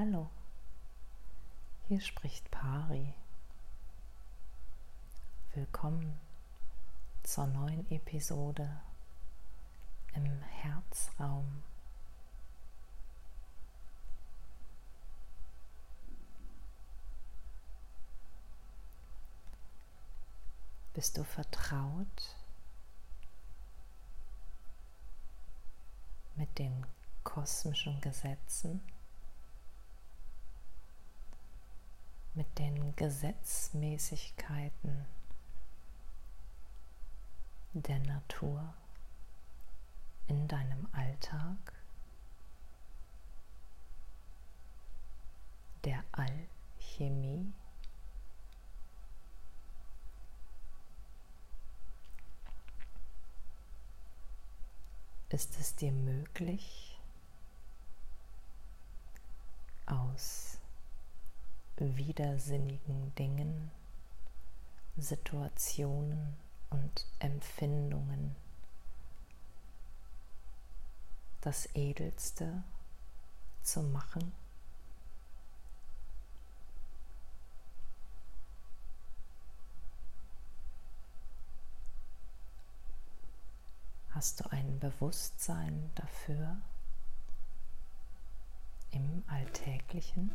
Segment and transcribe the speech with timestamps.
[0.00, 0.30] Hallo,
[1.88, 3.14] hier spricht Pari.
[5.54, 6.20] Willkommen
[7.24, 8.80] zur neuen Episode
[10.14, 11.64] im Herzraum.
[20.94, 22.36] Bist du vertraut
[26.36, 26.86] mit den
[27.24, 28.80] kosmischen Gesetzen?
[32.38, 35.04] Mit den Gesetzmäßigkeiten
[37.72, 38.72] der Natur
[40.28, 41.56] in deinem Alltag,
[45.82, 47.52] der Alchemie.
[55.30, 57.00] Ist es dir möglich,
[59.86, 60.57] aus
[61.80, 63.70] widersinnigen Dingen,
[64.96, 66.36] Situationen
[66.70, 68.36] und Empfindungen
[71.40, 72.62] das Edelste
[73.62, 74.32] zu machen?
[84.10, 86.56] Hast du ein Bewusstsein dafür
[88.90, 90.32] im Alltäglichen?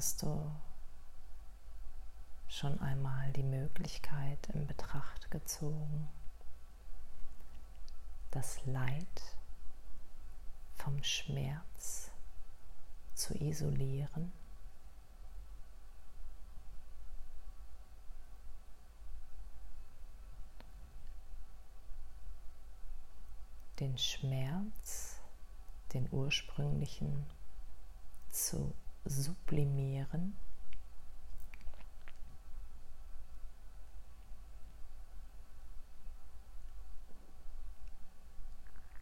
[0.00, 0.50] Hast du
[2.48, 6.08] schon einmal die Möglichkeit in Betracht gezogen,
[8.30, 9.36] das Leid
[10.72, 12.10] vom Schmerz
[13.12, 14.32] zu isolieren?
[23.80, 25.20] Den Schmerz,
[25.92, 27.26] den ursprünglichen,
[28.30, 28.72] zu
[29.04, 30.36] sublimieren.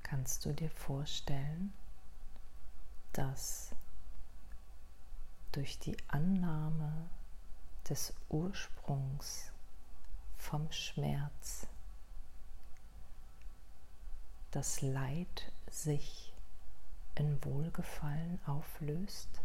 [0.02, 1.72] Kannst du dir vorstellen,
[3.12, 3.74] dass
[5.52, 7.08] durch die Annahme
[7.88, 9.52] des Ursprungs
[10.38, 11.66] vom Schmerz
[14.50, 16.32] das Leid sich
[17.14, 19.42] in Wohlgefallen auflöst?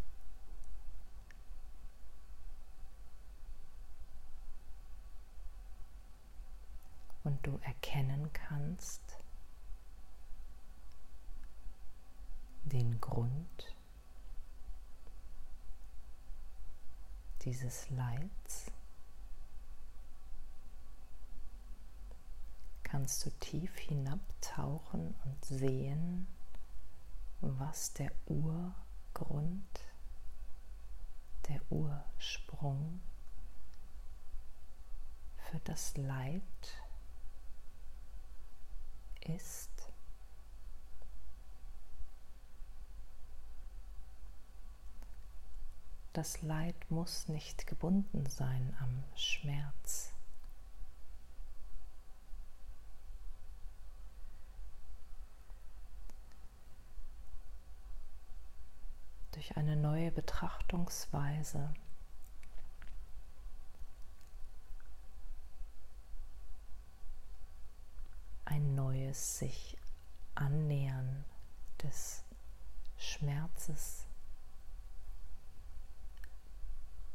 [7.24, 9.02] Und du erkennen kannst
[12.64, 13.76] den Grund
[17.44, 18.72] dieses Leids,
[22.84, 26.28] kannst du tief hinabtauchen und sehen,
[27.42, 29.82] was der Urgrund,
[31.50, 33.02] der Ursprung
[35.38, 36.42] für das Leid
[39.26, 39.70] ist.
[46.14, 50.14] Das Leid muss nicht gebunden sein am Schmerz.
[59.32, 61.74] Durch eine neue Betrachtungsweise
[69.14, 69.78] ein neues sich
[70.34, 71.24] annähern
[71.84, 72.24] des
[72.98, 74.08] Schmerzes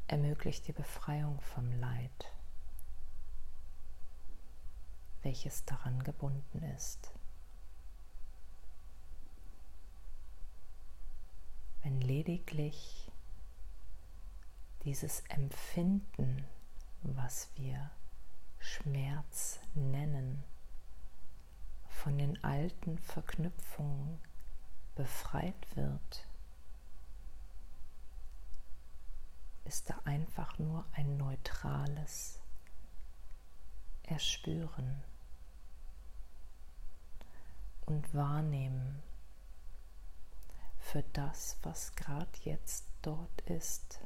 [0.07, 2.33] ermöglicht die Befreiung vom Leid,
[5.23, 7.11] welches daran gebunden ist.
[11.83, 13.11] Wenn lediglich
[14.85, 16.45] dieses Empfinden,
[17.03, 17.91] was wir
[18.59, 20.43] Schmerz nennen,
[22.03, 24.19] von den alten Verknüpfungen
[24.95, 26.27] befreit wird,
[29.65, 32.39] ist da einfach nur ein neutrales
[34.03, 35.03] Erspüren
[37.85, 39.03] und Wahrnehmen
[40.79, 43.99] für das, was gerade jetzt dort ist.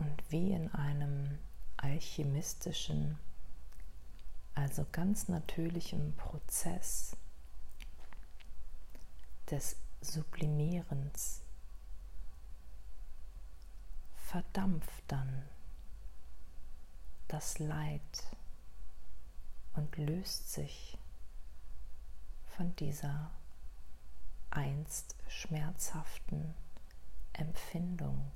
[0.00, 1.38] und wie in einem
[1.76, 3.18] alchemistischen,
[4.54, 7.16] also ganz natürlichen Prozess
[9.50, 11.42] des Sublimierens
[14.30, 15.42] verdampft dann
[17.28, 18.00] das Leid
[19.74, 20.96] und löst sich
[22.56, 23.30] von dieser
[24.50, 26.54] einst schmerzhaften
[27.32, 28.30] Empfindung.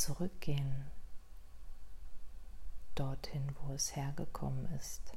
[0.00, 0.90] Zurückgehen
[2.94, 5.12] dorthin, wo es hergekommen ist.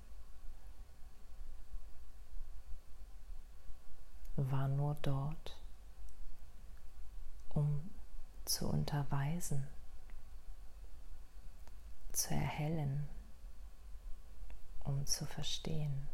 [4.35, 5.57] War nur dort,
[7.49, 7.89] um
[8.43, 9.67] zu unterweisen,
[12.11, 13.07] zu erhellen,
[14.83, 16.09] um zu verstehen.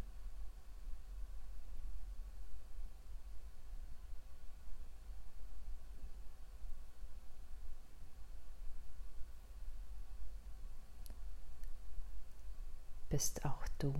[13.19, 13.93] Bist auch du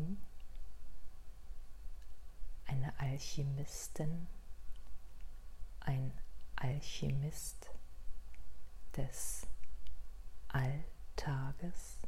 [2.68, 4.28] eine Alchemistin,
[5.82, 6.14] ein
[6.56, 7.70] Alchemist
[8.96, 9.46] des
[10.48, 11.99] Alltages?